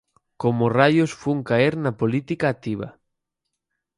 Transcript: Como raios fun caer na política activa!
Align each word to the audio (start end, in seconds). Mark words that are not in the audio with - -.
Como 0.41 0.65
raios 0.77 1.11
fun 1.21 1.39
caer 1.49 1.73
na 1.83 1.91
política 2.01 2.45
activa! 2.53 2.87